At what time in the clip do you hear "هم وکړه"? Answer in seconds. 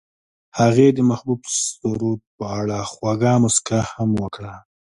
3.93-4.53